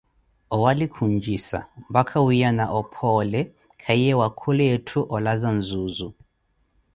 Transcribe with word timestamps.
owali 0.55 0.85
kiunjisa, 0.93 1.59
mpaka 1.89 2.15
wiiyana 2.25 2.65
ophoole, 2.79 3.41
kahiye 3.81 4.13
khula 4.37 4.65
etthu 4.75 4.99
olaza 5.15 5.49
nzuuzu. 5.57 6.09